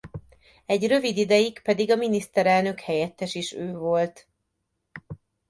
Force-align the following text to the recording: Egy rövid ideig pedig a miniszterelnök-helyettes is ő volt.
Egy 0.65 0.87
rövid 0.87 1.17
ideig 1.17 1.61
pedig 1.61 1.91
a 1.91 1.95
miniszterelnök-helyettes 1.95 3.35
is 3.35 3.53
ő 3.53 3.75
volt. 3.77 4.27